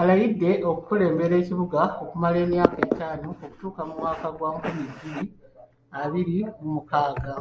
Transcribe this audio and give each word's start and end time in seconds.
Alayidde 0.00 0.50
okukulembera 0.70 1.34
ekibuga 1.42 1.80
okumala 2.02 2.36
emyaka 2.44 2.76
ettaano 2.86 3.24
okutuuka 3.32 3.80
mu 3.88 3.94
mwaka 4.00 4.26
gwa 4.36 4.48
nkumi 4.54 4.84
bbiri 4.90 5.24
abiri 6.02 6.38
mu 6.60 6.68
mukaaga. 6.74 7.32